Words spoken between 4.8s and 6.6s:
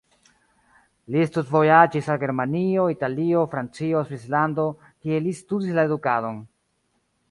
kie li studis la edukadon.